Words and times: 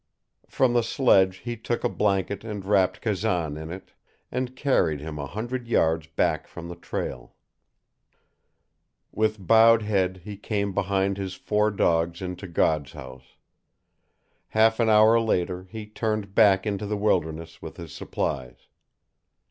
From 0.47 0.73
the 0.73 0.81
sledge 0.81 1.37
he 1.45 1.55
took 1.55 1.83
a 1.83 1.87
blanket 1.87 2.43
and 2.43 2.65
wrapped 2.65 3.01
Kazan 3.01 3.55
in 3.55 3.69
it, 3.69 3.91
and 4.31 4.55
carried 4.55 4.99
him 4.99 5.19
a 5.19 5.27
hundred 5.27 5.67
yards 5.67 6.07
back 6.07 6.47
from 6.47 6.69
the 6.69 6.75
trail. 6.75 7.35
With 9.11 9.45
bowed 9.45 9.83
head 9.83 10.21
he 10.23 10.37
came 10.37 10.73
behind 10.73 11.19
his 11.19 11.35
four 11.35 11.69
dogs 11.69 12.19
into 12.19 12.47
God's 12.47 12.93
House. 12.93 13.35
Half 14.47 14.79
an 14.79 14.89
hour 14.89 15.19
later 15.19 15.65
he 15.69 15.85
turned 15.85 16.33
back 16.33 16.65
into 16.65 16.87
the 16.87 16.97
wilderness 16.97 17.61
with 17.61 17.77
his 17.77 17.93
supplies. 17.93 18.57